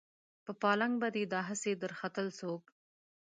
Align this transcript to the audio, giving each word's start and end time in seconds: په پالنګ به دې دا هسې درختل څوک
په 0.45 0.51
پالنګ 0.61 0.93
به 1.01 1.07
دې 1.15 1.23
دا 1.33 1.41
هسې 1.49 1.71
درختل 1.83 2.27
څوک 2.39 2.63